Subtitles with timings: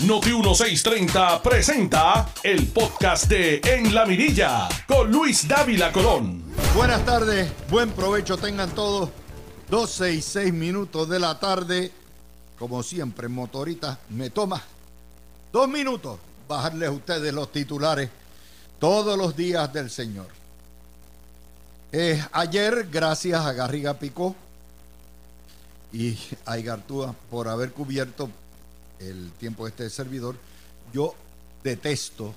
[0.00, 6.42] Noti 1630 presenta el podcast de En la Mirilla con Luis Dávila Colón.
[6.74, 9.10] Buenas tardes, buen provecho tengan todos.
[9.70, 11.92] 12 y 6 minutos de la tarde.
[12.58, 14.60] Como siempre, motorita, me toma
[15.52, 16.18] dos minutos
[16.48, 18.10] bajarles a ustedes los titulares
[18.80, 20.26] todos los días del Señor.
[22.32, 24.34] Ayer, gracias a Garriga Picó
[25.92, 28.28] y a Igartúa por haber cubierto
[29.10, 30.36] el tiempo de este servidor,
[30.92, 31.14] yo
[31.62, 32.34] detesto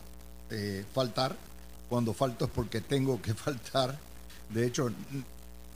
[0.49, 1.35] eh, faltar.
[1.89, 3.97] Cuando falto es porque tengo que faltar.
[4.49, 4.91] De hecho,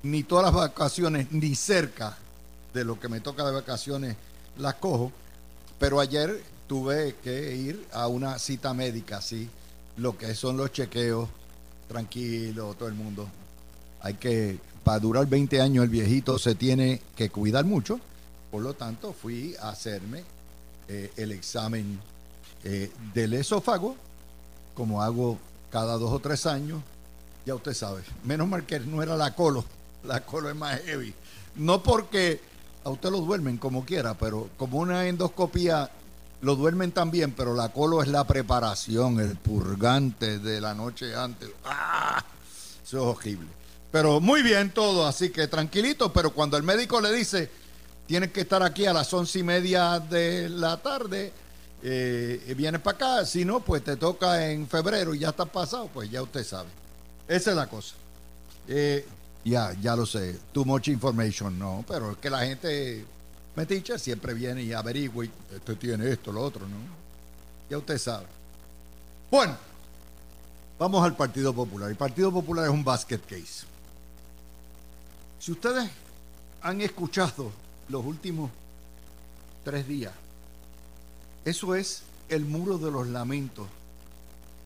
[0.03, 2.17] ni todas las vacaciones, ni cerca
[2.73, 4.15] de lo que me toca de vacaciones,
[4.57, 5.11] las cojo.
[5.79, 9.49] Pero ayer tuve que ir a una cita médica, sí.
[9.97, 11.27] Lo que son los chequeos,
[11.87, 13.27] tranquilo, todo el mundo.
[14.01, 17.99] Hay que, para durar 20 años, el viejito se tiene que cuidar mucho.
[18.49, 20.23] Por lo tanto, fui a hacerme
[20.87, 21.99] eh, el examen
[22.63, 23.95] eh, del esófago,
[24.73, 25.37] como hago
[25.69, 26.81] cada dos o tres años.
[27.45, 29.65] Ya usted sabe, menos mal que no era la colo,
[30.03, 31.13] la colo es más heavy.
[31.55, 32.39] No porque
[32.83, 35.91] a usted lo duermen como quiera, pero como una endoscopía
[36.41, 41.49] lo duermen también, pero la colo es la preparación, el purgante de la noche antes.
[41.63, 42.23] ¡Ah!
[42.83, 43.47] Eso es horrible.
[43.91, 47.51] Pero muy bien todo, así que tranquilito, pero cuando el médico le dice,
[48.07, 51.31] tienes que estar aquí a las once y media de la tarde,
[51.83, 55.89] eh, vienes para acá, si no, pues te toca en febrero y ya está pasado,
[55.93, 56.69] pues ya usted sabe.
[57.27, 57.95] Esa es la cosa.
[58.67, 59.05] Eh,
[59.43, 63.05] ya, ya lo sé, too much information, no, pero es que la gente
[63.55, 66.77] Metiche siempre viene y averigua, y este tiene esto, lo otro, ¿no?
[67.69, 68.25] Ya usted sabe.
[69.29, 69.57] Bueno,
[70.77, 71.89] vamos al Partido Popular.
[71.89, 73.65] El Partido Popular es un basket case.
[75.39, 75.89] Si ustedes
[76.61, 77.51] han escuchado
[77.91, 78.49] los últimos
[79.63, 80.13] tres días,
[81.45, 83.67] eso es el muro de los lamentos,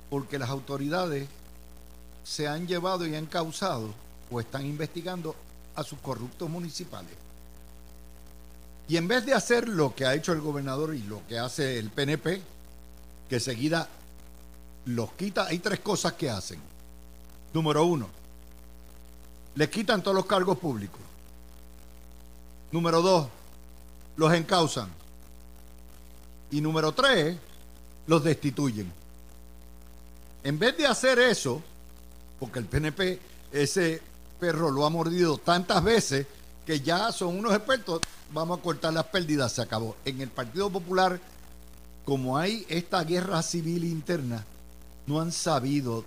[0.10, 1.28] porque las autoridades
[2.24, 3.94] se han llevado y han causado
[4.32, 5.36] o están investigando
[5.76, 7.12] a sus corruptos municipales.
[8.88, 11.80] Y en vez de hacer lo que ha hecho el gobernador y lo que hace
[11.80, 12.42] el PNP,
[13.30, 13.90] que seguida
[14.86, 16.60] los quita, hay tres cosas que hacen.
[17.54, 18.08] Número uno,
[19.56, 21.02] les quitan todos los cargos públicos.
[22.72, 23.28] Número dos,
[24.18, 24.90] los encausan.
[26.52, 27.38] Y número tres,
[28.08, 28.92] los destituyen.
[30.44, 31.62] En vez de hacer eso,
[32.40, 33.20] porque el PNP,
[33.52, 34.02] ese
[34.40, 36.28] perro lo ha mordido tantas veces
[36.66, 38.02] que ya son unos expertos,
[38.34, 39.96] vamos a cortar las pérdidas, se acabó.
[40.06, 41.20] En el Partido Popular,
[42.04, 44.46] como hay esta guerra civil interna,
[45.08, 46.04] no han sabido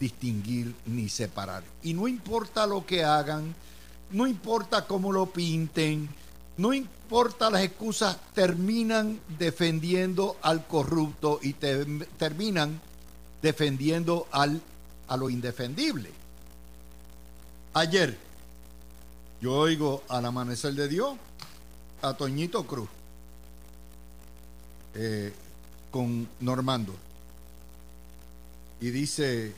[0.00, 1.62] distinguir ni separar.
[1.82, 3.54] Y no importa lo que hagan,
[4.10, 6.08] no importa cómo lo pinten,
[6.56, 12.80] no importa las excusas, terminan defendiendo al corrupto y terminan
[13.42, 14.60] defendiendo al,
[15.06, 16.10] a lo indefendible.
[17.74, 18.18] Ayer,
[19.40, 21.16] yo oigo al amanecer de Dios
[22.02, 22.88] a Toñito Cruz
[24.94, 25.32] eh,
[25.90, 26.94] con Normando
[28.80, 29.54] y dice,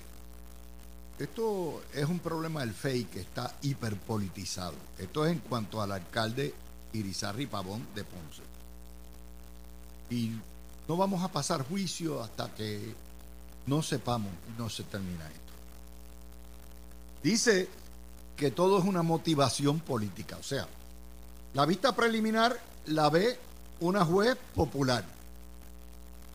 [1.20, 4.75] esto es un problema del FEI que está hiperpolitizado.
[4.98, 6.54] Esto es en cuanto al alcalde
[6.92, 8.42] Irizarri Pavón de Ponce.
[10.10, 10.32] Y
[10.88, 12.94] no vamos a pasar juicio hasta que
[13.66, 15.53] no sepamos, no se termina esto.
[17.22, 17.69] Dice
[18.36, 20.66] que todo es una motivación política, o sea,
[21.53, 23.38] la vista preliminar la ve
[23.80, 25.04] una juez popular.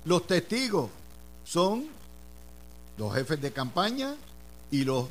[0.06, 0.92] Los testigos
[1.44, 1.88] son
[2.98, 4.16] los jefes de campaña
[4.76, 5.06] y los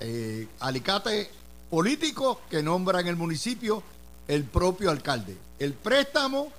[0.00, 1.28] eh, alicates
[1.70, 3.82] políticos que nombran el municipio
[4.26, 5.36] el propio alcalde.
[5.58, 6.52] El préstamo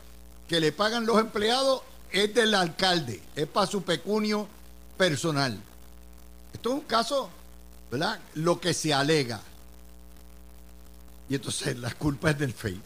[0.48, 4.48] que le pagan los empleados es del alcalde, es para su pecunio
[4.98, 5.60] personal.
[6.52, 7.30] Esto es un caso,
[7.92, 8.20] ¿verdad?
[8.34, 9.40] Lo que se alega.
[11.30, 12.82] Y entonces la culpa es del FEI.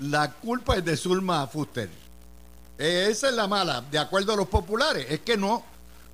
[0.00, 1.88] La culpa es de Zulma Fuster.
[2.76, 5.06] Esa es la mala, de acuerdo a los populares.
[5.08, 5.62] Es que no,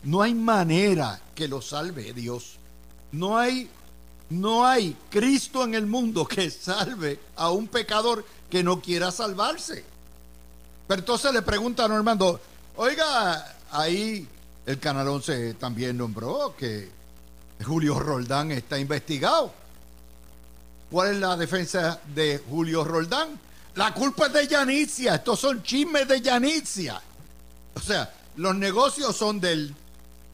[0.03, 2.59] no hay manera que lo salve Dios.
[3.13, 3.71] No hay,
[4.29, 9.83] no hay Cristo en el mundo que salve a un pecador que no quiera salvarse.
[10.87, 12.39] Pero entonces le pregunta a Normando,
[12.77, 14.29] oiga, ahí
[14.67, 16.91] el Canal 11 también nombró que
[17.65, 19.51] Julio Roldán está investigado.
[20.91, 23.31] ¿Cuál es la defensa de Julio Roldán?
[23.77, 25.15] La culpa es de Yanitzia.
[25.15, 27.01] Estos son chismes de Yanitzia.
[27.73, 29.75] O sea, los negocios son de él.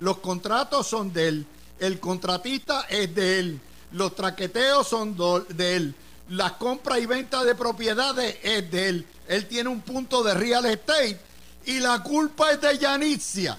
[0.01, 1.47] Los contratos son de él.
[1.79, 3.61] El contratista es de él.
[3.93, 5.17] Los traqueteos son
[5.49, 5.95] de él.
[6.31, 9.07] La compra y venta de propiedades es de él.
[9.29, 11.19] Él tiene un punto de real estate
[11.67, 13.59] y la culpa es de Yanitzia.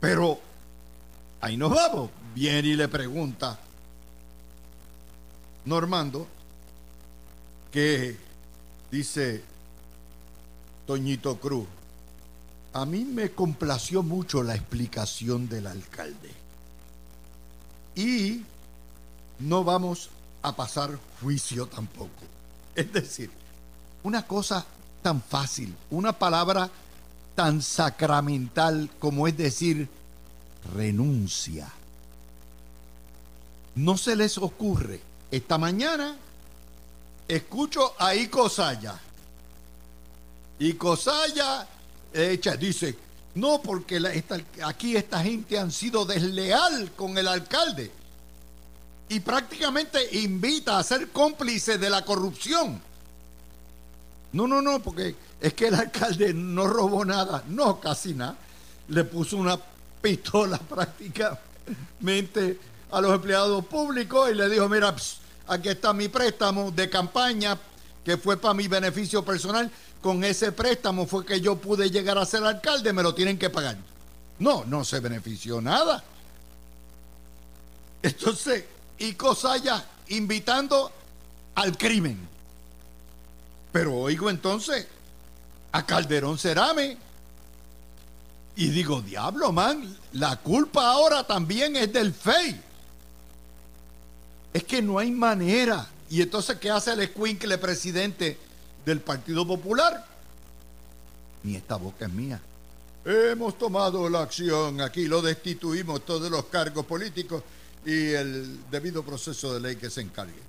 [0.00, 0.38] Pero
[1.40, 2.10] ahí nos vamos.
[2.34, 3.58] Viene y le pregunta
[5.64, 6.26] Normando
[7.70, 8.16] que
[8.90, 9.42] dice
[10.86, 11.66] Toñito Cruz,
[12.72, 16.30] a mí me complació mucho la explicación del alcalde.
[17.94, 18.42] Y
[19.40, 20.10] no vamos
[20.42, 22.10] a pasar juicio tampoco.
[22.74, 23.30] Es decir,
[24.02, 24.64] una cosa
[25.02, 26.70] tan fácil, una palabra
[27.34, 29.88] tan sacramental como es decir
[30.74, 31.68] renuncia.
[33.74, 35.00] No se les ocurre.
[35.30, 36.16] Esta mañana
[37.28, 38.98] escucho a Ico Saya.
[42.12, 42.96] Ico Saya echa, dice,
[43.34, 44.00] no, porque
[44.64, 47.90] aquí esta gente han sido desleal con el alcalde
[49.08, 52.80] y prácticamente invita a ser cómplice de la corrupción.
[54.32, 58.36] No, no, no, porque es que el alcalde no robó nada, no, casi nada.
[58.88, 59.58] Le puso una
[60.00, 62.58] pistola prácticamente
[62.90, 64.94] a los empleados públicos y le dijo, mira,
[65.48, 67.58] aquí está mi préstamo de campaña
[68.04, 69.70] que fue para mi beneficio personal.
[70.00, 73.50] Con ese préstamo fue que yo pude llegar a ser alcalde, me lo tienen que
[73.50, 73.76] pagar.
[74.38, 76.02] No, no se benefició nada.
[78.02, 78.64] Entonces,
[78.98, 80.90] y Cosaya invitando
[81.54, 82.18] al crimen.
[83.72, 84.86] Pero oigo entonces
[85.72, 86.96] a Calderón Cerame
[88.56, 92.60] y digo, diablo, man, la culpa ahora también es del FEI.
[94.52, 95.86] Es que no hay manera.
[96.10, 98.36] Y entonces, ¿qué hace el escuincle presidente
[98.84, 100.04] del Partido Popular?
[101.44, 102.40] Ni esta boca es mía.
[103.04, 107.44] Hemos tomado la acción aquí, lo destituimos todos los cargos políticos
[107.86, 110.42] y el debido proceso de ley que se encargue.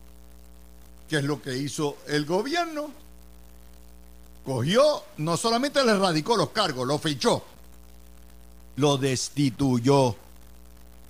[1.07, 2.91] ¿Qué es lo que hizo el gobierno?
[4.43, 7.43] Cogió, no solamente le radicó los cargos, lo fichó,
[8.77, 10.15] lo destituyó.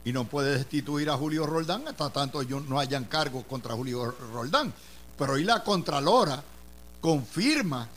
[0.03, 4.73] Y no puede destituir a Julio Roldán hasta tanto no hayan cargos contra Julio Roldán.
[5.17, 6.43] Pero hoy la Contralora
[6.99, 7.87] confirma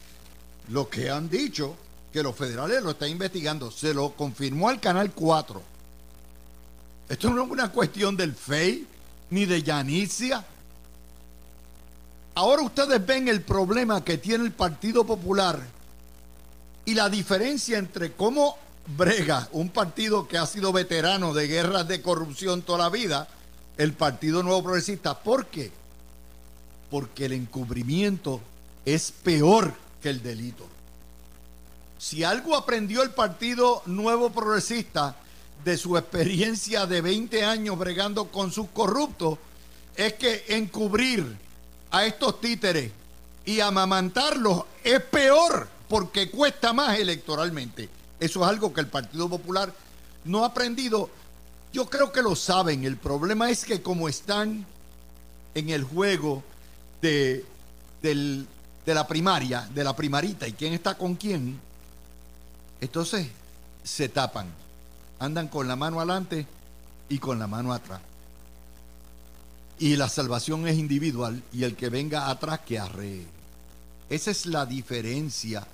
[0.68, 1.76] lo que han dicho,
[2.12, 3.70] que los federales lo están investigando.
[3.70, 5.62] Se lo confirmó al Canal 4.
[7.08, 8.86] Esto no es una cuestión del FEI
[9.30, 10.44] ni de Yanicia.
[12.34, 15.60] Ahora ustedes ven el problema que tiene el Partido Popular
[16.84, 22.02] y la diferencia entre cómo brega un partido que ha sido veterano de guerras de
[22.02, 23.28] corrupción toda la vida,
[23.76, 25.18] el Partido Nuevo Progresista.
[25.18, 25.72] ¿Por qué?
[26.90, 28.40] Porque el encubrimiento
[28.84, 30.66] es peor que el delito.
[31.98, 35.16] Si algo aprendió el Partido Nuevo Progresista
[35.64, 39.38] de su experiencia de 20 años bregando con sus corruptos,
[39.96, 41.36] es que encubrir
[41.90, 42.92] a estos títeres
[43.46, 47.88] y amamantarlos es peor porque cuesta más electoralmente.
[48.24, 49.70] Eso es algo que el Partido Popular
[50.24, 51.10] no ha aprendido.
[51.74, 52.82] Yo creo que lo saben.
[52.84, 54.64] El problema es que como están
[55.54, 56.42] en el juego
[57.02, 57.44] de,
[58.00, 58.46] de
[58.86, 61.60] la primaria, de la primarita y quién está con quién,
[62.80, 63.28] entonces
[63.82, 64.46] se tapan.
[65.18, 66.46] Andan con la mano adelante
[67.10, 68.00] y con la mano atrás.
[69.78, 73.26] Y la salvación es individual y el que venga atrás que arree.
[74.08, 75.66] Esa es la diferencia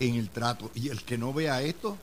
[0.00, 0.70] en el trato.
[0.74, 1.96] Y el que no vea esto,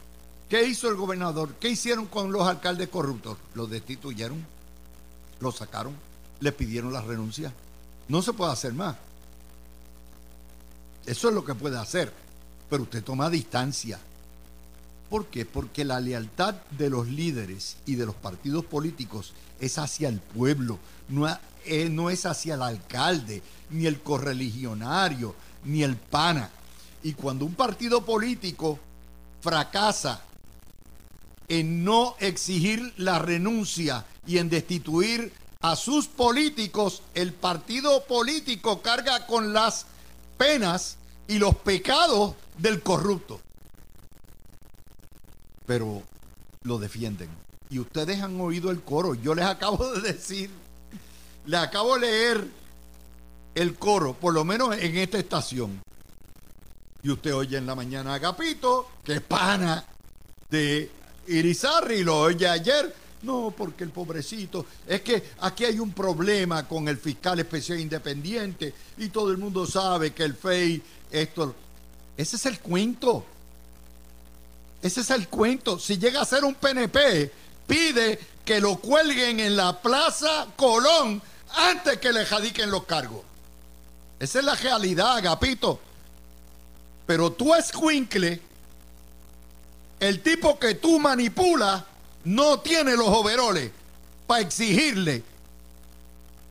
[0.50, 1.56] ¿qué hizo el gobernador?
[1.60, 3.38] ¿Qué hicieron con los alcaldes corruptos?
[3.54, 4.46] Los destituyeron,
[5.42, 5.94] los sacaron,
[6.40, 7.52] les pidieron la renuncia.
[8.08, 8.96] No se puede hacer más.
[11.06, 12.14] Eso es lo que puede hacer.
[12.70, 14.00] Pero usted toma distancia.
[15.10, 15.46] ¿Por qué?
[15.46, 20.80] Porque la lealtad de los líderes y de los partidos políticos es hacia el pueblo,
[21.08, 21.28] no,
[21.66, 26.50] eh, no es hacia el alcalde, ni el correligionario, ni el pana.
[27.04, 28.80] Y cuando un partido político
[29.42, 30.22] fracasa
[31.48, 39.26] en no exigir la renuncia y en destituir a sus políticos, el partido político carga
[39.26, 39.86] con las
[40.38, 43.40] penas y los pecados del corrupto.
[45.66, 46.04] Pero
[46.64, 47.30] lo defienden.
[47.70, 49.16] Y ustedes han oído el coro.
[49.16, 50.50] Yo les acabo de decir,
[51.46, 52.48] les acabo de leer
[53.56, 55.82] el coro, por lo menos en esta estación.
[57.08, 59.82] Y usted oye en la mañana a Agapito, que pana
[60.50, 60.92] de
[61.28, 62.94] Irizarri, lo oye ayer.
[63.22, 68.74] No, porque el pobrecito, es que aquí hay un problema con el fiscal especial independiente
[68.98, 71.56] y todo el mundo sabe que el FEI, esto,
[72.18, 73.24] ese es el cuento.
[74.82, 75.80] Ese es el cuento.
[75.80, 77.32] Si llega a ser un PNP,
[77.66, 81.22] pide que lo cuelguen en la Plaza Colón
[81.56, 83.22] antes que le jadiquen los cargos.
[84.20, 85.88] Esa es la realidad, Agapito.
[87.08, 88.42] Pero tú, escuincle,
[90.00, 91.84] el tipo que tú manipulas
[92.26, 93.72] no tiene los overoles
[94.28, 95.24] para exigirle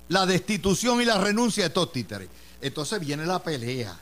[0.08, 2.28] la destitución y la renuncia de estos títeres.
[2.60, 3.96] Entonces viene la pelea.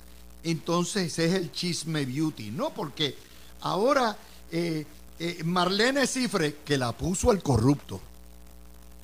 [0.44, 2.52] Entonces es el chisme beauty.
[2.52, 3.16] No, porque
[3.60, 4.16] ahora
[4.52, 4.86] eh,
[5.18, 8.00] eh, Marlene Cifre, que la puso al corrupto,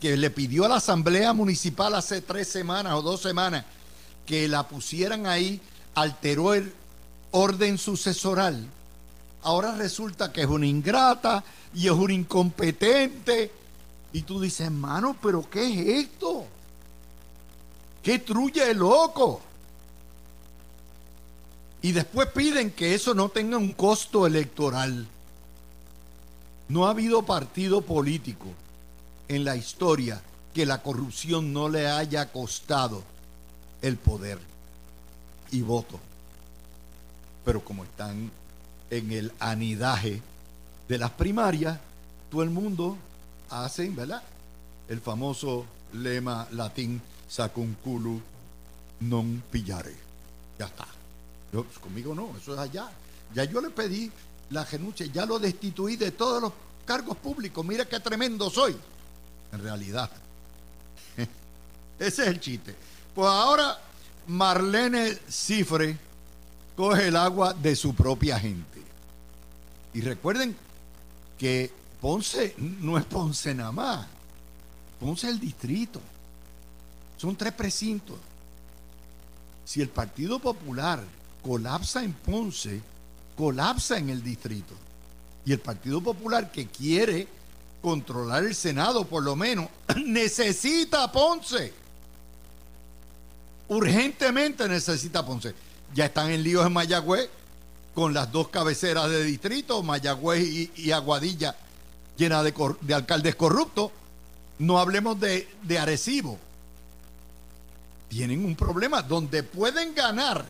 [0.00, 3.64] que le pidió a la Asamblea Municipal hace tres semanas o dos semanas
[4.24, 5.60] que la pusieran ahí,
[5.94, 6.72] alteró el
[7.32, 8.66] orden sucesoral.
[9.42, 11.42] Ahora resulta que es una ingrata
[11.74, 13.50] y es un incompetente.
[14.12, 16.44] Y tú dices, hermano, pero ¿qué es esto?
[18.02, 19.40] ¿Qué trulla el loco?
[21.82, 25.06] Y después piden que eso no tenga un costo electoral.
[26.68, 28.46] No ha habido partido político
[29.28, 30.20] en la historia
[30.54, 33.02] que la corrupción no le haya costado
[33.82, 34.38] el poder
[35.50, 35.98] y voto.
[37.44, 38.30] Pero como están
[38.90, 40.20] en el anidaje
[40.88, 41.78] de las primarias,
[42.30, 42.96] todo el mundo
[43.50, 44.22] hace, ¿verdad?
[44.88, 48.20] El famoso lema latín, sacunculu
[49.00, 49.94] non pillare.
[50.58, 50.86] Ya está.
[51.52, 52.90] Yo, pues, conmigo no, eso es allá.
[53.34, 54.10] Ya yo le pedí
[54.50, 56.52] la renuncia, ya lo destituí de todos los
[56.84, 57.64] cargos públicos.
[57.64, 58.76] Mira qué tremendo soy.
[59.52, 60.10] En realidad.
[61.98, 62.74] Ese es el chiste.
[63.14, 63.78] Pues ahora
[64.26, 65.96] Marlene Cifre
[66.80, 68.80] coge el agua de su propia gente.
[69.92, 70.56] Y recuerden
[71.36, 71.70] que
[72.00, 74.06] Ponce no es Ponce nada más.
[74.98, 76.00] Ponce es el distrito.
[77.18, 78.16] Son tres precintos.
[79.62, 81.04] Si el Partido Popular
[81.42, 82.80] colapsa en Ponce,
[83.36, 84.72] colapsa en el distrito.
[85.44, 87.28] Y el Partido Popular que quiere
[87.82, 89.68] controlar el Senado, por lo menos,
[90.06, 91.74] necesita Ponce.
[93.68, 95.54] Urgentemente necesita Ponce.
[95.94, 97.28] Ya están en líos en Mayagüez
[97.94, 101.56] con las dos cabeceras de distrito, Mayagüez y, Aguadilla,
[102.16, 102.54] llena de,
[102.94, 103.90] alcaldes corruptos.
[104.58, 106.38] No hablemos de, de Arecibo.
[108.08, 110.44] Tienen un problema donde pueden ganar,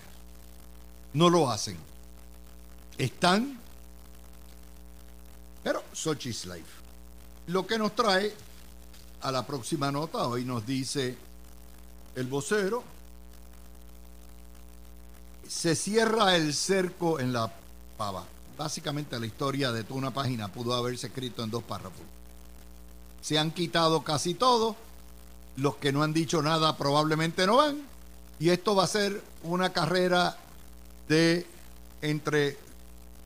[1.12, 1.76] no lo hacen.
[2.98, 3.58] Están,
[5.62, 6.80] pero Sochi's Life.
[7.46, 8.34] Lo que nos trae
[9.22, 11.16] a la próxima nota, hoy nos dice
[12.14, 12.82] el vocero,
[15.50, 17.52] se cierra el cerco en la
[17.98, 18.24] pava.
[18.56, 22.02] Básicamente la historia de toda una página pudo haberse escrito en dos párrafos.
[23.20, 24.76] Se han quitado casi todo,
[25.56, 27.82] los que no han dicho nada probablemente no van,
[28.38, 30.36] y esto va a ser una carrera
[31.08, 31.44] de
[32.00, 32.56] entre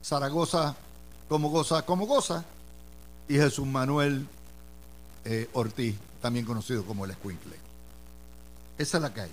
[0.02, 0.76] Zaragoza
[1.28, 2.42] como goza, como goza,
[3.28, 4.26] y Jesús Manuel
[5.26, 7.56] eh, Ortiz, también conocido como el Escuincle.
[8.78, 9.30] Esa es la que hay.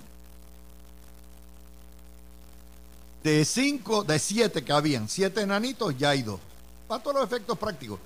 [3.24, 6.40] De cinco, de siete que habían, siete enanitos, ya hay dos.
[6.88, 8.00] Para todos los efectos prácticos.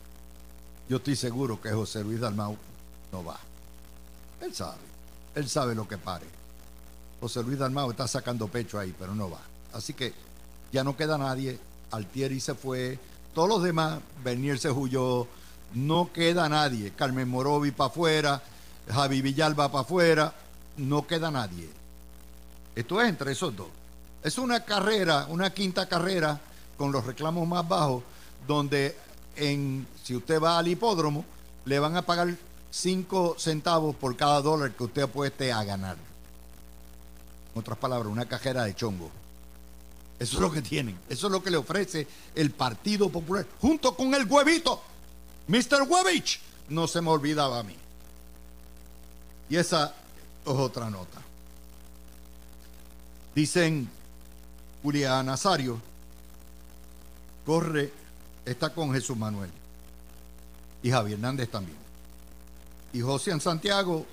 [0.90, 2.58] Yo estoy seguro que José Luis Dalmau
[3.12, 3.40] no va.
[4.42, 4.78] Él sabe.
[5.34, 6.26] Él sabe lo que pare.
[7.20, 9.40] José Luis Dalmau está sacando pecho ahí, pero no va.
[9.74, 10.14] Así que
[10.72, 11.60] ya no queda nadie.
[11.92, 13.00] Altieri se fue.
[13.34, 15.28] Todos los demás, Bernier se huyó.
[15.74, 16.92] No queda nadie.
[16.92, 18.44] Carmen Morovi para afuera.
[18.92, 20.36] Javi Villalba para afuera.
[20.78, 21.70] No queda nadie.
[22.76, 23.68] Esto es entre esos dos.
[24.26, 26.42] Es una carrera, una quinta carrera
[26.78, 28.02] con los reclamos más bajos,
[28.48, 28.98] donde
[29.36, 31.24] en, si usted va al hipódromo,
[31.66, 32.36] le van a pagar
[32.72, 35.96] 5 centavos por cada dólar que usted apueste a ganar.
[37.54, 39.12] En otras palabras, una cajera de chongo.
[40.18, 40.98] Eso es lo que tienen.
[41.08, 43.46] Eso es lo que le ofrece el Partido Popular.
[43.62, 44.82] Junto con el huevito.
[45.48, 45.84] Mr.
[45.88, 46.40] Huevich.
[46.70, 47.76] No se me olvidaba a mí.
[49.52, 49.94] Y esa
[50.44, 51.22] es otra nota.
[53.36, 53.88] Dicen
[54.86, 55.82] Julia Nazario
[57.44, 57.92] corre,
[58.46, 59.50] está con Jesús Manuel
[60.84, 61.76] y Javier Hernández también.
[62.94, 64.06] Y José Santiago,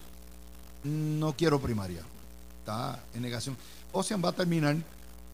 [0.85, 2.01] no quiero primaria,
[2.61, 3.55] está en negación.
[3.93, 4.77] José va a terminar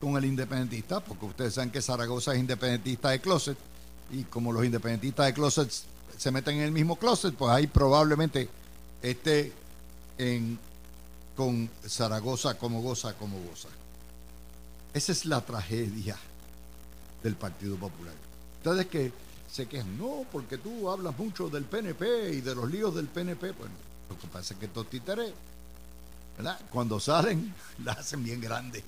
[0.00, 3.56] con el independentista, porque ustedes saben que Zaragoza es independentista de closet,
[4.10, 5.70] y como los independentistas de closet
[6.16, 8.48] se meten en el mismo closet, pues ahí probablemente
[9.00, 9.52] esté
[10.18, 10.58] en,
[11.36, 13.68] con Zaragoza como goza, como goza.
[14.94, 16.16] Esa es la tragedia
[17.22, 18.14] del Partido Popular.
[18.58, 19.12] Ustedes que
[19.50, 23.52] se quejan, no, porque tú hablas mucho del PNP y de los líos del PNP.
[23.52, 23.74] Bueno,
[24.10, 25.32] lo que pasa es que estos títeres,
[26.36, 26.60] ¿verdad?
[26.70, 27.54] Cuando salen,
[27.84, 28.82] la hacen bien grande.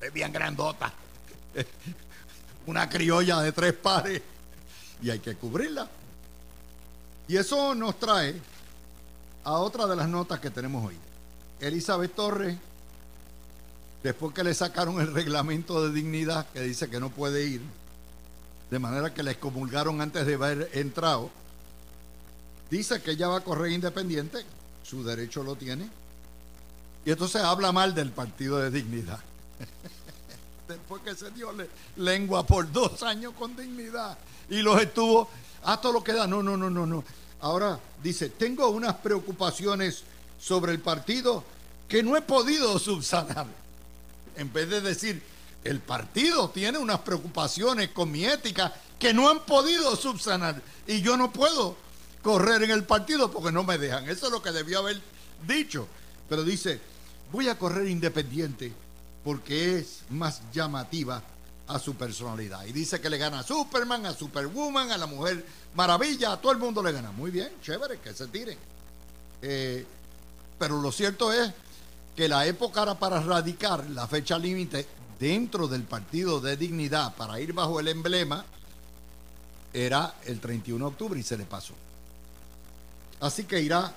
[0.00, 0.92] Es bien grandota.
[2.66, 4.22] Una criolla de tres pares.
[5.02, 5.88] Y hay que cubrirla.
[7.28, 8.40] Y eso nos trae
[9.44, 10.96] a otra de las notas que tenemos hoy.
[11.60, 12.56] Elizabeth Torres
[14.04, 17.62] Después que le sacaron el reglamento de dignidad que dice que no puede ir,
[18.70, 21.30] de manera que la excomulgaron antes de haber entrado.
[22.70, 24.44] Dice que ella va a correr independiente,
[24.82, 25.88] su derecho lo tiene.
[27.06, 29.20] Y entonces habla mal del partido de dignidad.
[30.68, 31.48] Después que se dio
[31.96, 34.18] lengua por dos años con dignidad
[34.50, 35.30] y los estuvo
[35.62, 36.26] hasta lo que da.
[36.26, 37.02] No, no, no, no, no.
[37.40, 40.02] Ahora dice, tengo unas preocupaciones
[40.38, 41.42] sobre el partido
[41.88, 43.63] que no he podido subsanar.
[44.36, 45.22] En vez de decir,
[45.64, 51.16] el partido tiene unas preocupaciones con mi ética que no han podido subsanar y yo
[51.16, 51.76] no puedo
[52.22, 54.08] correr en el partido porque no me dejan.
[54.08, 55.00] Eso es lo que debió haber
[55.46, 55.86] dicho.
[56.28, 56.80] Pero dice,
[57.32, 58.72] voy a correr independiente
[59.22, 61.22] porque es más llamativa
[61.66, 62.64] a su personalidad.
[62.66, 66.52] Y dice que le gana a Superman, a Superwoman, a la Mujer Maravilla, a todo
[66.52, 67.10] el mundo le gana.
[67.10, 68.58] Muy bien, chévere, que se tiren.
[69.40, 69.86] Eh,
[70.58, 71.52] pero lo cierto es
[72.16, 74.86] que la época era para radicar la fecha límite
[75.18, 78.44] dentro del partido de dignidad para ir bajo el emblema
[79.72, 81.74] era el 31 de octubre y se le pasó.
[83.20, 83.92] Así que irá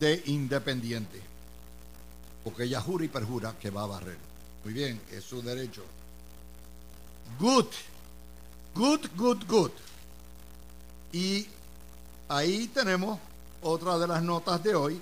[0.00, 1.20] de independiente,
[2.42, 4.16] porque ella jura y perjura que va a barrer.
[4.64, 5.84] Muy bien, es su derecho.
[7.38, 7.66] Good,
[8.74, 9.70] good, good, good.
[11.12, 11.46] Y
[12.28, 13.18] ahí tenemos
[13.62, 15.00] otra de las notas de hoy.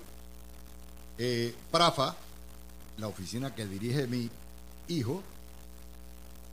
[1.19, 2.17] Eh, Prafa,
[2.99, 4.31] la oficina que dirige mi
[4.89, 5.23] hijo,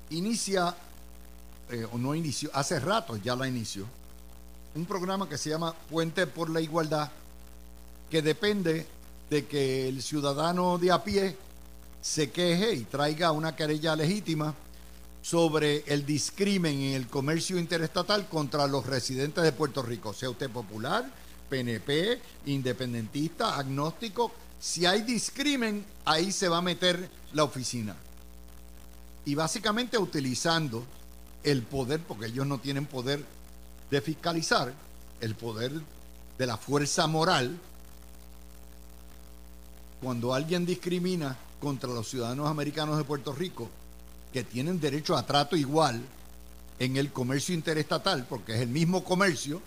[0.09, 0.75] inicia,
[1.69, 3.85] eh, o no inició, hace rato ya la inició,
[4.75, 7.11] un programa que se llama Puente por la Igualdad,
[8.09, 8.85] que depende
[9.29, 11.37] de que el ciudadano de a pie
[12.01, 14.53] se queje y traiga una querella legítima
[15.21, 20.49] sobre el discrimen en el comercio interestatal contra los residentes de Puerto Rico, sea usted
[20.49, 21.09] popular,
[21.49, 24.31] PNP, independentista, agnóstico,
[24.63, 27.97] si hay discrimen, ahí se va a meter la oficina.
[29.25, 30.85] Y básicamente utilizando
[31.43, 33.25] el poder, porque ellos no tienen poder
[33.91, 34.73] de fiscalizar,
[35.19, 35.73] el poder
[36.37, 37.59] de la fuerza moral,
[40.01, 43.69] cuando alguien discrimina contra los ciudadanos americanos de Puerto Rico,
[44.31, 46.01] que tienen derecho a trato igual
[46.79, 49.61] en el comercio interestatal, porque es el mismo comercio,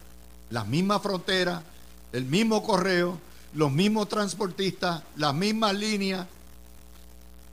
[0.49, 1.63] las mismas fronteras,
[2.15, 3.21] el mismo correo,
[3.57, 6.27] los mismos transportistas, las mismas líneas,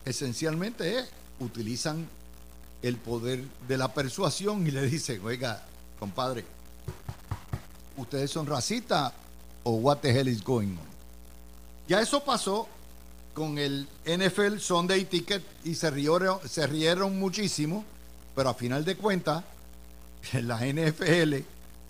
[0.04, 1.08] esencialmente es,
[1.40, 2.06] utilizan
[2.82, 5.64] el poder de la persuasión y le dicen, oiga,
[5.98, 6.44] compadre,
[7.96, 9.14] ¿ustedes son racistas
[9.62, 10.94] o what the hell is going on?
[11.88, 12.68] Ya eso pasó
[13.32, 17.82] con el NFL Sunday Ticket y se rieron, se rieron muchísimo,
[18.36, 19.42] pero a final de cuentas,
[20.34, 21.36] la NFL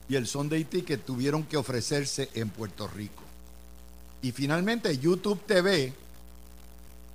[0.09, 3.24] y el Sunday Ticket tuvieron que ofrecerse en Puerto Rico.
[4.25, 5.93] Y finalmente YouTube TV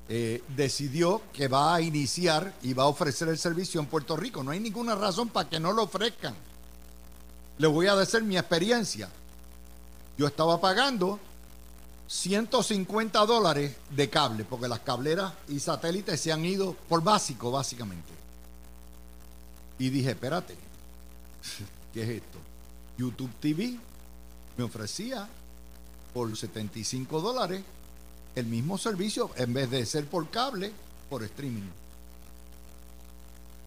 [0.08, 4.44] eh, decidió que va a iniciar y va a ofrecer el servicio en Puerto Rico.
[4.44, 6.36] No hay ninguna razón para que no lo ofrezcan.
[7.58, 9.10] Le voy a decir mi experiencia.
[10.20, 11.20] Yo estaba pagando
[12.06, 18.14] 150 dólares de cable, porque las cableras y satélites se han ido por básico, básicamente.
[19.80, 20.56] Y dije, espérate,
[21.92, 22.38] ¿qué es esto?
[23.00, 23.80] YouTube TV
[24.58, 25.28] me ofrecía
[26.14, 27.64] por 75 dólares
[28.36, 30.72] el mismo servicio en vez de ser por cable,
[31.10, 31.70] por streaming.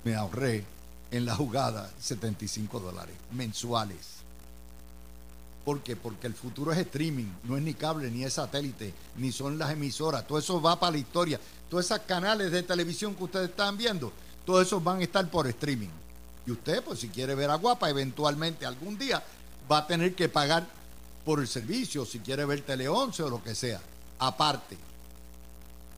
[0.05, 0.65] Me ahorré
[1.11, 4.23] en la jugada 75 dólares mensuales.
[5.65, 5.95] ¿Por qué?
[5.95, 9.71] Porque el futuro es streaming, no es ni cable, ni es satélite, ni son las
[9.71, 10.27] emisoras.
[10.27, 11.39] Todo eso va para la historia.
[11.69, 14.13] Todos esos canales de televisión que ustedes están viendo,
[14.45, 15.89] todos esos van a estar por streaming.
[16.47, 19.23] Y usted, pues si quiere ver a Guapa, eventualmente algún día
[19.71, 20.67] va a tener que pagar
[21.25, 23.81] por el servicio, si quiere ver Tele 11 o lo que sea,
[24.19, 24.77] aparte.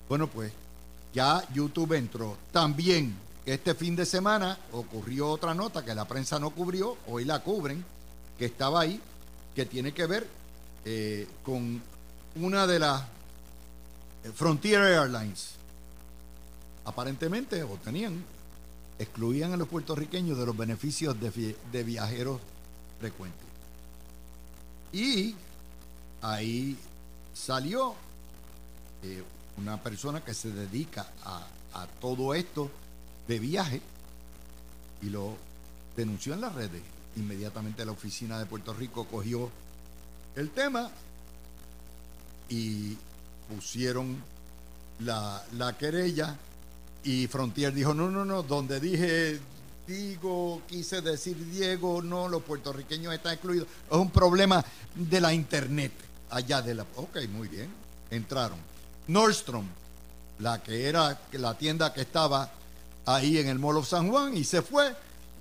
[0.09, 0.53] Bueno, pues
[1.13, 2.37] ya YouTube entró.
[2.53, 7.43] También este fin de semana ocurrió otra nota que la prensa no cubrió, hoy la
[7.43, 7.85] cubren,
[8.39, 9.01] que estaba ahí,
[9.55, 10.27] que tiene que ver
[10.85, 11.83] eh, con
[12.37, 13.03] una de las
[14.25, 15.51] eh, Frontier Airlines.
[16.87, 18.23] Aparentemente, o tenían,
[18.99, 22.41] excluían a los puertorriqueños de los beneficios de, de viajeros
[23.01, 23.54] frecuentes.
[24.95, 25.35] Y
[26.23, 26.79] ahí
[27.35, 27.97] salió
[29.03, 29.25] eh,
[29.59, 31.43] una persona que se dedica a,
[32.01, 32.71] todo esto
[33.27, 33.83] de viaje
[35.03, 35.37] y lo
[35.97, 36.81] denunció en las redes.
[37.17, 39.51] Inmediatamente la oficina de Puerto Rico cogió
[40.37, 40.89] el tema
[42.49, 42.97] y
[43.49, 44.23] pusieron
[45.01, 46.39] la, la querella
[47.03, 49.41] y Frontier dijo, no, no, no, donde dije
[49.87, 53.69] digo, quise decir Diego, no, los puertorriqueños están excluidos.
[53.91, 55.93] Es un problema de la internet,
[56.31, 56.87] allá de la...
[56.97, 57.71] Ok, muy bien,
[58.11, 58.59] entraron.
[59.09, 59.67] Nordstrom,
[60.39, 62.51] la que era la tienda que estaba
[63.07, 64.95] ahí en el Mall of San Juan y se fue,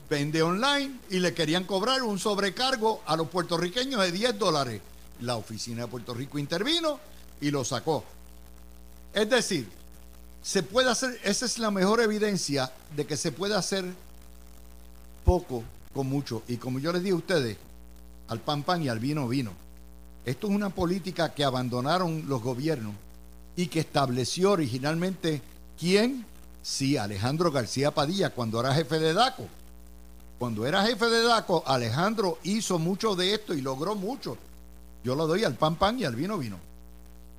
[0.10, 4.82] vende online y le querían cobrar un sobrecargo a los puertorriqueños de 10 dólares.
[5.22, 7.00] La oficina de Puerto Rico intervino
[7.40, 8.04] y lo sacó.
[9.14, 9.70] Es decir,
[10.42, 13.86] se puede hacer, esa es la mejor evidencia de que se puede hacer
[15.24, 16.44] poco con mucho.
[16.48, 17.58] Y como yo les dije a ustedes,
[18.28, 19.52] al pan pan y al vino vino.
[20.26, 22.96] Esto es una política que abandonaron los gobiernos
[23.56, 25.42] y que estableció originalmente
[25.78, 26.26] quién,
[26.62, 29.48] sí, Alejandro García Padilla, cuando era jefe de DACO.
[30.40, 34.38] Cuando era jefe de DACO, Alejandro hizo mucho de esto y logró mucho.
[35.04, 36.58] Yo lo doy al pan pan y al vino vino.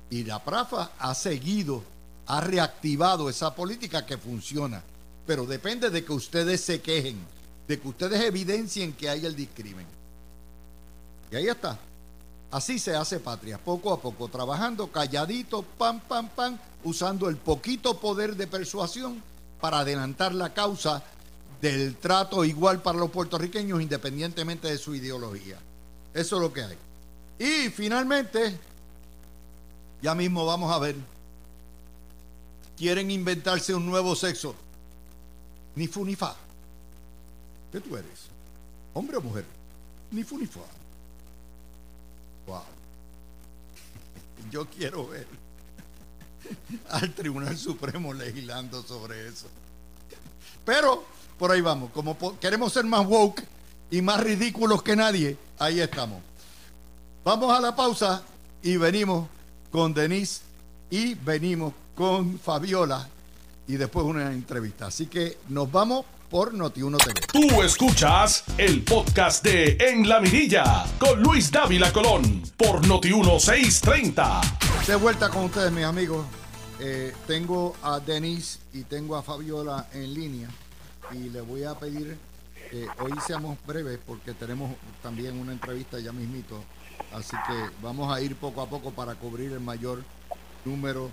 [0.09, 1.83] Y la PRAFA ha seguido,
[2.27, 4.83] ha reactivado esa política que funciona.
[5.25, 7.17] Pero depende de que ustedes se quejen,
[7.67, 9.85] de que ustedes evidencien que hay el discrimen.
[11.31, 11.79] Y ahí está.
[12.51, 17.99] Así se hace patria, poco a poco, trabajando calladito, pam, pam, pam, usando el poquito
[17.99, 19.21] poder de persuasión
[19.59, 21.03] para adelantar la causa
[21.61, 25.57] del trato igual para los puertorriqueños independientemente de su ideología.
[26.13, 26.77] Eso es lo que hay.
[27.39, 28.57] Y finalmente,
[30.01, 30.95] ya mismo vamos a ver,
[32.77, 34.55] quieren inventarse un nuevo sexo.
[35.75, 36.35] Ni fu ni fa.
[37.75, 38.29] ¿Qué tú eres?
[38.93, 39.43] ¿Hombre o mujer?
[40.11, 40.61] Ni fu ni fa.
[42.47, 42.61] Wow.
[44.49, 45.27] Yo quiero ver
[46.89, 49.47] al Tribunal Supremo legislando sobre eso.
[50.63, 51.03] Pero
[51.37, 51.91] por ahí vamos.
[51.91, 53.43] Como queremos ser más woke
[53.91, 56.21] y más ridículos que nadie, ahí estamos.
[57.25, 58.23] Vamos a la pausa
[58.63, 59.27] y venimos
[59.69, 60.43] con Denise
[60.89, 63.09] y venimos con Fabiola
[63.67, 64.85] y después una entrevista.
[64.85, 67.21] Así que nos vamos por Noti1 TV.
[67.31, 74.41] Tú escuchas el podcast de En la Mirilla con Luis Dávila Colón por Noti1 630.
[74.85, 76.25] De vuelta con ustedes, mis amigos.
[76.81, 80.49] Eh, tengo a Denise y tengo a Fabiola en línea
[81.13, 82.17] y le voy a pedir
[82.69, 86.61] que hoy seamos breves porque tenemos también una entrevista ya mismito.
[87.13, 90.03] Así que vamos a ir poco a poco para cubrir el mayor
[90.65, 91.09] número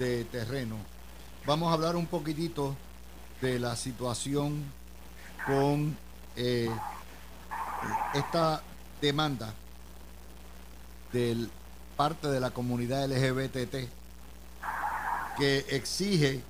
[0.00, 0.78] de terreno.
[1.46, 2.74] Vamos a hablar un poquitito
[3.40, 4.64] de la situación
[5.46, 5.96] con
[6.36, 6.70] eh,
[8.14, 8.62] esta
[9.00, 9.54] demanda
[11.12, 11.48] de
[11.96, 13.88] parte de la comunidad LGBT
[15.36, 16.42] que exige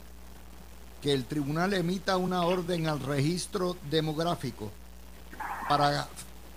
[1.03, 4.71] que el tribunal emita una orden al registro demográfico
[5.69, 6.09] para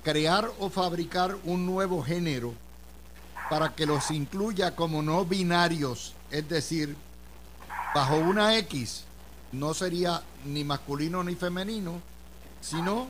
[0.04, 2.54] crear o fabricar un nuevo género
[3.50, 6.96] para que los incluya como no binarios, es decir,
[7.94, 9.04] bajo una X
[9.52, 12.02] no sería ni masculino ni femenino,
[12.62, 13.08] sino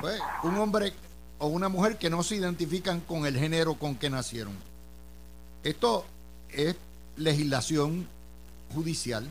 [0.00, 0.92] pues, un hombre
[1.38, 4.54] o una mujer que no se identifican con el género con que nacieron.
[5.62, 6.04] Esto
[6.50, 6.76] es
[7.16, 8.08] legislación
[8.74, 9.28] judicial,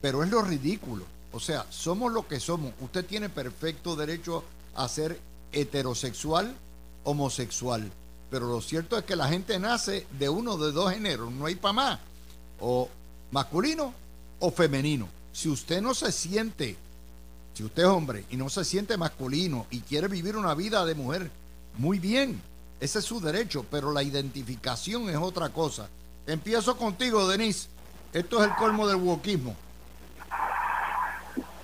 [0.00, 1.04] pero es lo ridículo.
[1.32, 2.72] O sea, somos lo que somos.
[2.80, 5.18] Usted tiene perfecto derecho a ser
[5.52, 6.54] heterosexual,
[7.04, 7.90] homosexual.
[8.30, 11.54] Pero lo cierto es que la gente nace de uno de dos géneros, no hay
[11.54, 12.00] para más.
[12.60, 12.88] O
[13.30, 13.92] masculino
[14.40, 15.08] o femenino.
[15.32, 16.76] Si usted no se siente,
[17.54, 20.94] si usted es hombre y no se siente masculino y quiere vivir una vida de
[20.94, 21.30] mujer,
[21.78, 22.40] muy bien,
[22.80, 25.88] ese es su derecho, pero la identificación es otra cosa.
[26.26, 27.68] Empiezo contigo, Denise.
[28.12, 29.56] Esto es el colmo del wokismo.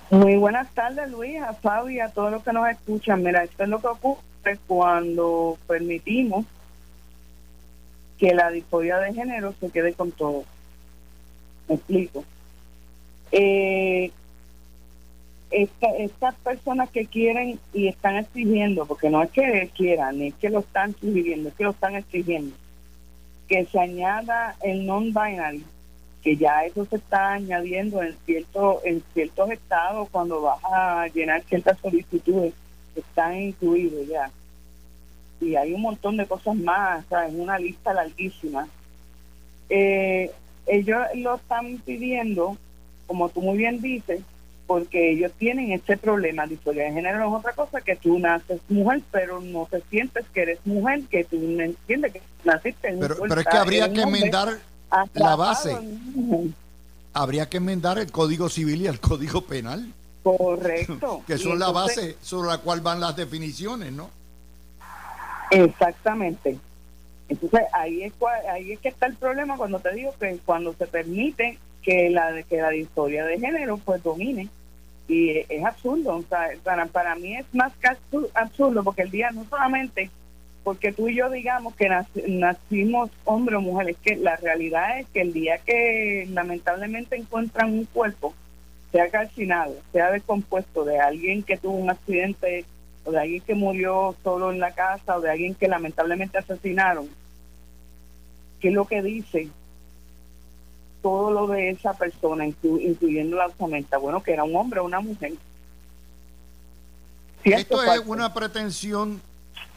[0.09, 3.21] Muy buenas tardes, Luis, a Fabi a todos los que nos escuchan.
[3.21, 6.45] Mira, esto es lo que ocurre cuando permitimos
[8.17, 10.43] que la disforia de género se quede con todo.
[11.67, 12.25] Explico
[13.31, 14.11] eh,
[15.51, 20.59] estas personas que quieren y están exigiendo, porque no es que quieran, es que lo
[20.59, 22.55] están sugiriendo, es que lo están exigiendo,
[23.47, 25.63] que se añada el non-binary,
[26.21, 31.41] que ya eso se está añadiendo en, cierto, en ciertos estados cuando vas a llenar
[31.43, 32.53] ciertas solicitudes,
[32.95, 34.29] están incluidos ya.
[35.41, 38.67] Y hay un montón de cosas más, o sea, una lista larguísima.
[39.69, 40.29] Eh,
[40.67, 42.57] ellos lo están pidiendo
[43.09, 44.21] como tú muy bien dices,
[44.67, 46.45] porque ellos tienen este problema.
[46.45, 50.27] de historia de género es otra cosa que tú naces mujer, pero no te sientes
[50.31, 54.01] que eres mujer, que tú no entiendes que naciste Pero, pero es que habría que
[54.01, 54.59] enmendar
[55.15, 55.75] la base.
[57.13, 59.91] Habría que enmendar el Código Civil y el Código Penal.
[60.21, 61.23] Correcto.
[61.27, 64.11] que son la base sobre la cual van las definiciones, ¿no?
[65.49, 66.59] Exactamente.
[67.27, 68.13] Entonces ahí es,
[68.47, 71.57] ahí es que está el problema cuando te digo que cuando se permite
[71.89, 74.47] que la que la historia de género pues domine.
[75.07, 77.87] Y es absurdo o sea, para, para mí es más que
[78.35, 80.11] absurdo porque el día no solamente
[80.63, 81.89] porque tú y yo digamos que
[82.27, 87.73] nacimos hombre o mujer es que la realidad es que el día que lamentablemente encuentran
[87.73, 88.35] un cuerpo
[88.91, 92.65] sea calcinado, sea descompuesto de alguien que tuvo un accidente
[93.03, 97.09] o de alguien que murió solo en la casa o de alguien que lamentablemente asesinaron,
[98.59, 99.49] ¿qué es lo que dice
[101.01, 103.97] todo lo de esa persona, incluyendo la osamenta?
[103.97, 105.33] Bueno, que era un hombre o una mujer.
[107.43, 109.21] Esto es una pretensión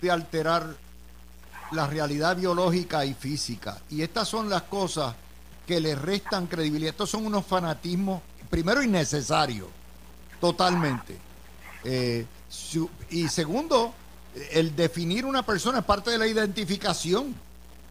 [0.00, 0.74] de alterar
[1.72, 3.78] la realidad biológica y física.
[3.90, 5.14] Y estas son las cosas
[5.66, 6.90] que le restan credibilidad.
[6.90, 9.68] Estos son unos fanatismos, primero, innecesarios,
[10.40, 11.16] totalmente.
[11.84, 12.26] Eh,
[13.10, 13.94] y segundo,
[14.50, 17.34] el definir una persona es parte de la identificación.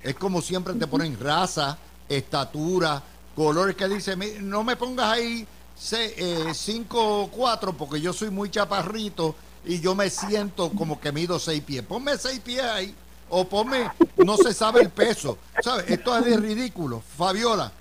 [0.03, 1.77] Es como siempre te ponen raza,
[2.09, 3.01] estatura,
[3.35, 9.35] colores que dice, no me pongas ahí 5 eh, 4 porque yo soy muy chaparrito
[9.65, 11.83] y yo me siento como que mido 6 pies.
[11.83, 12.95] Ponme 6 pies ahí
[13.29, 15.37] o ponme, no se sabe el peso.
[15.61, 15.89] ¿Sabes?
[15.89, 17.01] Esto es de ridículo.
[17.01, 17.71] Fabiola,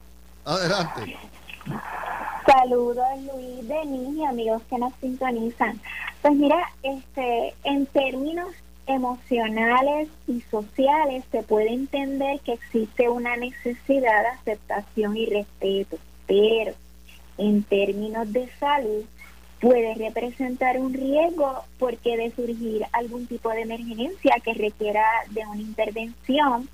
[0.44, 1.16] adelante.
[2.46, 5.80] Saludos Luis, Denis y amigos que nos sintonizan.
[6.22, 8.48] Pues mira, este, en términos
[8.90, 16.74] emocionales y sociales se puede entender que existe una necesidad de aceptación y respeto, pero
[17.38, 19.04] en términos de salud
[19.60, 25.60] puede representar un riesgo porque de surgir algún tipo de emergencia que requiera de una
[25.60, 26.68] intervención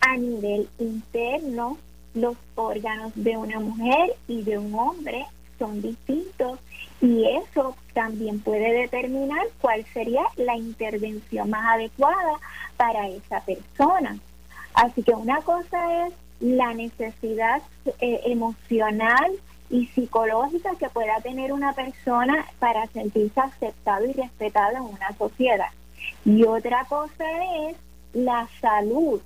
[0.00, 1.78] a nivel interno,
[2.14, 5.26] los órganos de una mujer y de un hombre
[5.58, 6.58] son distintos
[7.00, 12.38] y eso también puede determinar cuál sería la intervención más adecuada
[12.76, 14.18] para esa persona.
[14.74, 17.62] Así que una cosa es la necesidad
[18.00, 19.32] eh, emocional
[19.70, 25.70] y psicológica que pueda tener una persona para sentirse aceptado y respetado en una sociedad.
[26.24, 27.24] Y otra cosa
[27.68, 27.76] es
[28.12, 29.20] la salud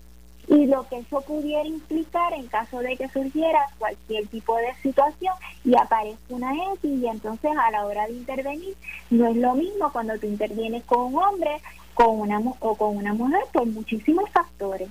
[0.48, 5.35] y lo que eso pudiera implicar en caso de que surgiera cualquier tipo de situación
[5.64, 8.74] y aparezca una X y entonces a la hora de intervenir
[9.11, 11.61] no es lo mismo cuando tú intervienes con un hombre
[11.94, 14.88] con una o con una mujer por muchísimos factores.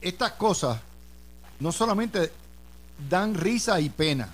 [0.00, 0.80] Estas cosas
[1.58, 2.30] no solamente
[3.08, 4.28] dan risa y pena.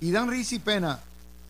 [0.00, 1.00] Y dan risa y pena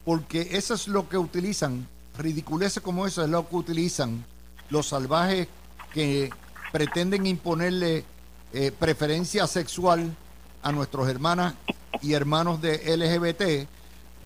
[0.05, 4.25] porque eso es lo que utilizan, ridiculeces como eso es lo que utilizan
[4.71, 5.49] los salvajes
[5.93, 6.31] que
[6.73, 8.05] pretenden imponerle
[8.53, 10.15] eh, preferencia sexual
[10.63, 11.55] a nuestros hermanas
[12.03, 13.69] y hermanos de LGBT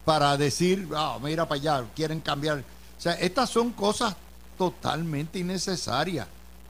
[0.04, 2.58] para decir, ah, mira para allá, quieren cambiar.
[2.58, 4.16] O sea, estas son cosas
[4.58, 6.26] totalmente innecesarias.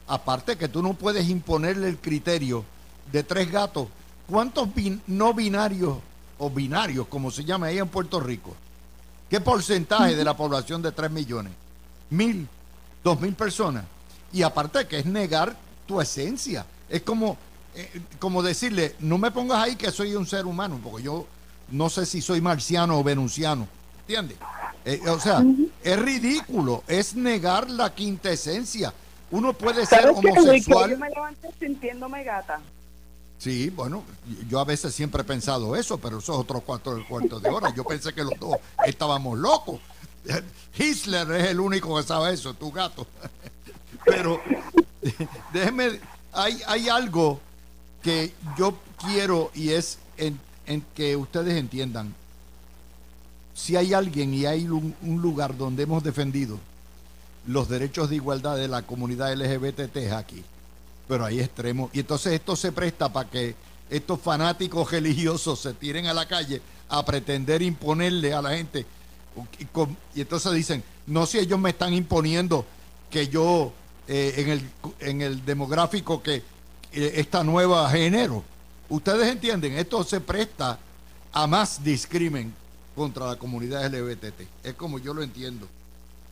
[0.07, 2.63] Aparte que tú no puedes imponerle el criterio
[3.11, 3.87] de tres gatos
[4.27, 4.69] ¿Cuántos
[5.07, 5.97] no binarios
[6.39, 8.55] o binarios, como se llama ahí en Puerto Rico?
[9.29, 11.53] ¿Qué porcentaje de la población de 3 millones?
[12.09, 12.47] ¿Mil?
[13.03, 13.83] ¿Dos mil personas?
[14.35, 15.55] Y aparte que es negar
[15.87, 16.65] tu esencia.
[16.89, 17.37] Es como,
[17.73, 21.25] eh, como decirle, no me pongas ahí que soy un ser humano, porque yo
[21.71, 23.65] no sé si soy marciano o venusiano.
[24.01, 24.37] ¿Entiendes?
[24.83, 25.41] Eh, o sea,
[25.81, 28.93] es ridículo, es negar la quinta esencia.
[29.31, 30.91] Uno puede ser homosexual.
[30.91, 32.59] yo me levanto sintiéndome gata.
[33.37, 34.03] Sí, bueno,
[34.49, 37.49] yo a veces siempre he pensado eso, pero eso es otro cuarto del cuarto de
[37.49, 37.73] hora.
[37.73, 39.79] Yo pensé que los dos estábamos locos.
[40.77, 43.07] Hitler es el único que sabe eso, tu gato.
[44.05, 44.41] Pero
[45.53, 45.99] déjeme,
[46.33, 47.39] hay, hay algo
[48.01, 50.39] que yo quiero y es en,
[50.93, 52.13] que ustedes entiendan.
[53.53, 56.59] Si hay alguien y hay un, lugar donde hemos defendido
[57.47, 60.43] los derechos de igualdad de la comunidad LGBT es aquí
[61.07, 61.89] pero hay extremos.
[61.93, 63.55] Y entonces esto se presta para que
[63.89, 68.85] estos fanáticos religiosos se tiren a la calle a pretender imponerle a la gente.
[70.15, 72.65] Y entonces dicen, no si ellos me están imponiendo
[73.09, 73.71] que yo
[74.07, 74.61] eh, en, el,
[74.99, 78.43] en el demográfico que eh, esta nueva género.
[78.89, 80.77] Ustedes entienden, esto se presta
[81.33, 82.53] a más discrimen
[82.95, 84.41] contra la comunidad LGBT.
[84.63, 85.67] Es como yo lo entiendo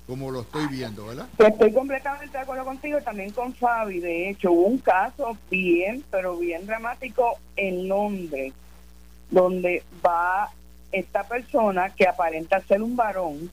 [0.08, 1.28] como lo estoy viendo, ¿verdad?
[1.38, 4.00] Estoy completamente de acuerdo contigo, también con Fabi.
[4.00, 8.54] De hecho, hubo un caso bien, pero bien dramático en Londres,
[9.30, 10.50] donde va
[10.92, 13.50] esta persona que aparenta ser un varón,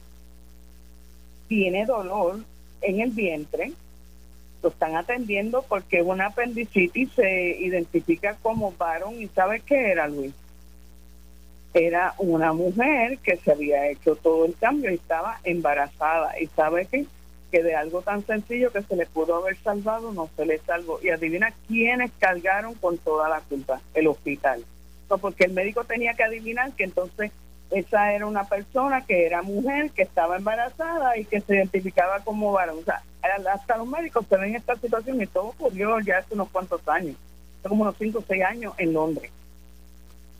[1.47, 2.39] tiene dolor
[2.81, 3.73] en el vientre,
[4.61, 10.33] lo están atendiendo porque una apendicitis se identifica como varón y ¿sabe qué era, Luis?
[11.73, 16.39] era una mujer que se había hecho todo el cambio y estaba embarazada.
[16.39, 17.05] Y sabe que,
[17.51, 20.99] que de algo tan sencillo que se le pudo haber salvado, no se le salvó.
[21.01, 24.63] Y adivina quiénes cargaron con toda la culpa, el hospital.
[25.09, 27.31] No, porque el médico tenía que adivinar que entonces
[27.71, 32.51] esa era una persona que era mujer, que estaba embarazada y que se identificaba como
[32.51, 32.79] varón.
[32.79, 33.01] O sea,
[33.53, 37.15] hasta los médicos se ven esta situación y todo ocurrió ya hace unos cuantos años,
[37.59, 39.31] hace como unos 5 o 6 años en Londres.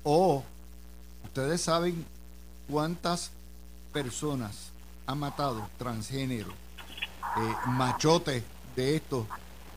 [0.03, 0.43] Oh,
[1.23, 2.05] ustedes saben
[2.69, 3.31] cuántas
[3.93, 4.71] personas
[5.05, 8.43] ha matado transgénero, eh, machotes
[8.75, 9.25] de estos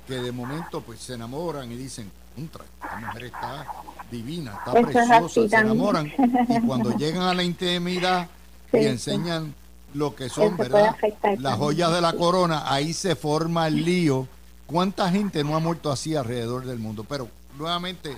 [0.06, 3.66] que de momento pues se enamoran y dicen, contra, esta mujer está
[4.14, 8.28] divina, está preciosa, se enamoran y cuando llegan a la intimidad
[8.72, 9.54] y enseñan
[9.94, 10.96] lo que son, ¿verdad?
[11.38, 14.26] Las joyas de la corona, ahí se forma el lío.
[14.66, 17.04] ¿Cuánta gente no ha muerto así alrededor del mundo?
[17.08, 18.16] Pero nuevamente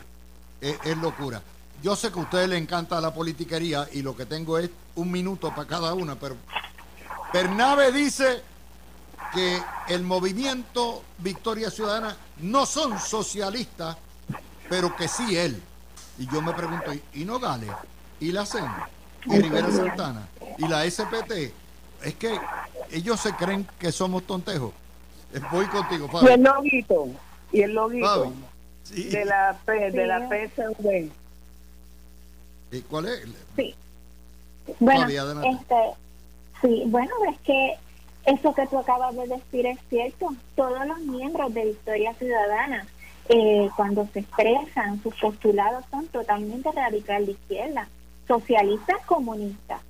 [0.60, 1.42] es, locura.
[1.82, 5.10] Yo sé que a ustedes les encanta la politiquería y lo que tengo es un
[5.10, 6.36] minuto para cada una, pero
[7.32, 8.42] Bernabe dice
[9.34, 13.96] que el movimiento Victoria Ciudadana no son socialistas,
[14.70, 15.62] pero que sí él.
[16.18, 17.70] Y yo me pregunto, ¿y Nogales?
[18.20, 18.64] ¿Y la CEN?
[19.26, 20.28] ¿Y Rivera Santana?
[20.58, 21.52] ¿Y la SPT?
[22.02, 22.38] Es que
[22.90, 24.72] ellos se creen que somos tontejos.
[25.34, 26.30] Eh, voy contigo, Fabio.
[26.30, 27.08] Y el loguito,
[27.52, 28.32] y el loguito
[28.90, 31.10] de la de la PSV.
[32.72, 33.22] ¿Y cuál es?
[33.56, 33.74] Sí.
[34.80, 35.74] Bueno, este,
[36.60, 37.76] sí, bueno, es que
[38.26, 40.34] eso que tú acabas de decir es cierto.
[40.54, 42.86] Todos los miembros de Victoria Ciudadana,
[43.28, 47.88] eh, cuando se expresan, sus postulados son totalmente radical de izquierda,
[48.26, 49.80] socialistas, comunistas.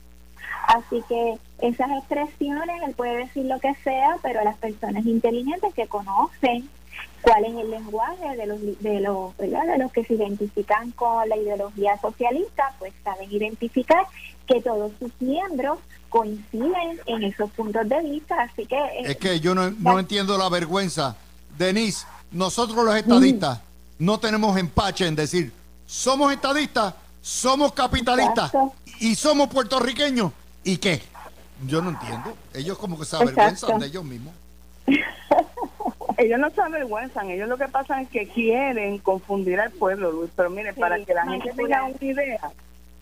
[0.67, 5.87] Así que esas expresiones, él puede decir lo que sea, pero las personas inteligentes que
[5.87, 6.69] conocen
[7.23, 11.37] cuál es el lenguaje de los de los de los que se identifican con la
[11.37, 14.07] ideología socialista pues saben identificar
[14.47, 18.43] que todos sus miembros coinciden en esos puntos de vista.
[18.43, 21.17] Así que eh, es que yo no, no entiendo la vergüenza
[21.59, 23.61] Denise nosotros los estadistas
[23.99, 25.53] no tenemos empache en decir
[25.87, 26.95] somos estadistas
[27.27, 28.53] somos capitalistas
[29.01, 30.31] y somos puertorriqueños.
[30.63, 31.03] Y qué
[31.67, 32.37] yo no entiendo.
[32.55, 34.35] Ellos como que se avergüenzan de ellos mismos.
[36.19, 40.31] Ellos no se avergüenzan, ellos lo que pasa es que quieren confundir al pueblo, Luis.
[40.35, 42.53] Pero mire, para que la gente tenga una idea,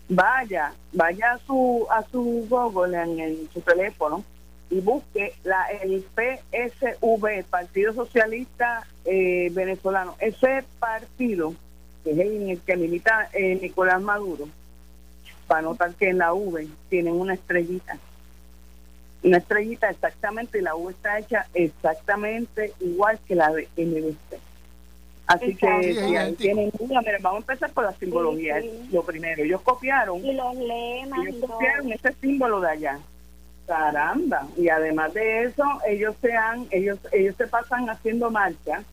[0.09, 4.21] vaya, vaya a su a su Google en, su teléfono
[4.69, 10.15] y busque la el PSV, Partido Socialista eh, Venezolano.
[10.19, 11.53] Ese partido,
[12.03, 14.47] que es el que milita eh, Nicolás Maduro,
[15.47, 17.97] para notar que en la V tienen una estrellita
[19.25, 24.39] una estrellita exactamente y la U está hecha exactamente igual que la de MBC.
[25.27, 29.43] Así que si ahí tienen duda, vamos a empezar por la simbología, lo primero.
[29.43, 32.99] Ellos copiaron, y los lemas ellos copiaron ese símbolo de allá.
[33.67, 34.47] Caramba.
[34.57, 38.83] Y además de eso, ellos se han, ellos, ellos se pasan haciendo marcha.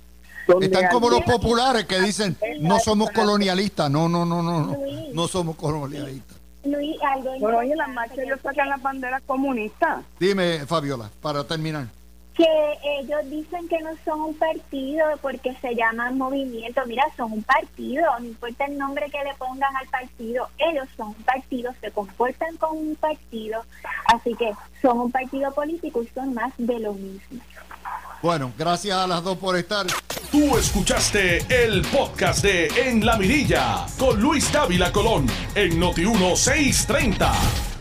[0.61, 4.77] Están como los populares que dicen no somos colonialistas, no, no, no, no, no,
[5.13, 6.37] no somos colonialistas.
[6.65, 10.05] Luis, algo Bueno, oye, las marchas ellos sacan las banderas comunistas.
[10.19, 11.87] Dime, Fabiola, para terminar.
[12.37, 12.47] Que
[12.99, 16.81] ellos dicen que no son un partido porque se llaman movimiento.
[16.87, 21.09] Mira, son un partido, no importa el nombre que le pongan al partido, ellos son
[21.09, 23.65] un partido, se comportan como un partido,
[24.07, 27.41] así que son un partido político y son más de lo mismo.
[28.23, 29.87] Bueno, gracias a las dos por estar.
[30.31, 37.72] Tú escuchaste el podcast de En la Mirilla con Luis Dávila Colón en Noti 1630.